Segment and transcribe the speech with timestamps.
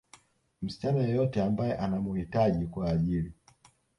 [0.61, 3.33] msichana yeyote ambaye anamuhitaji kwa ajili